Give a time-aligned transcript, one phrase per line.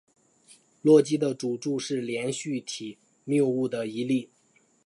[0.81, 4.31] 洛基的赌注是连续体谬误的一例。